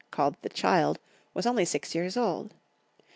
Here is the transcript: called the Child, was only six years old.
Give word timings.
called 0.09 0.35
the 0.41 0.49
Child, 0.49 0.97
was 1.35 1.45
only 1.45 1.63
six 1.63 1.93
years 1.93 2.17
old. 2.17 2.55